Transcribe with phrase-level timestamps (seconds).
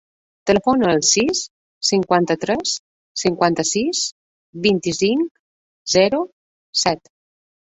[0.49, 1.41] Telefona al sis,
[1.89, 2.73] cinquanta-tres,
[3.25, 4.01] cinquanta-sis,
[4.67, 5.29] vint-i-cinc,
[5.97, 6.23] zero,
[6.87, 7.15] set.